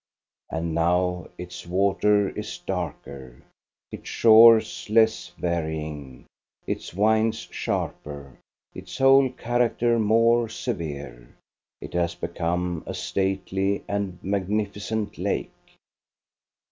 And 0.49 0.73
now 0.73 1.27
its 1.37 1.67
water 1.67 2.29
is 2.29 2.57
darker, 2.57 3.43
its 3.91 4.09
shores 4.09 4.89
less 4.89 5.29
varying, 5.37 6.25
its 6.65 6.95
winds 6.95 7.37
sharper, 7.51 8.39
its 8.73 8.97
whole 8.97 9.29
character 9.29 9.99
more 9.99 10.49
severe. 10.49 11.35
It 11.81 11.93
has 11.93 12.15
become 12.15 12.81
a 12.87 12.95
stately 12.95 13.83
and 13.87 14.17
magnifi 14.23 14.81
cent 14.81 15.19
lake. 15.19 15.77